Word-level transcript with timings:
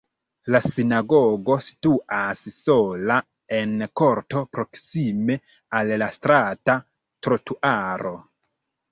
La 0.53 0.59
sinagogo 0.67 1.57
situas 1.65 2.39
sola 2.55 3.17
en 3.57 3.75
korto 4.01 4.41
proksime 4.57 5.35
al 5.81 5.93
la 6.03 6.07
strata 6.15 6.79
trotuaro. 7.27 8.15